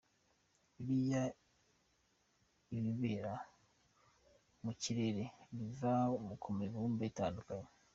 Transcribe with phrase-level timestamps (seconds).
[0.83, 1.23] Buriya
[2.77, 3.33] ibibera
[4.63, 5.23] mu kirere,
[5.57, 5.93] biva
[6.41, 7.69] ku mibumbe itandukanye.